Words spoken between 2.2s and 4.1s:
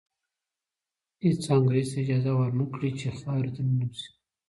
ور نه کړي چې خاورې ته ننوځي.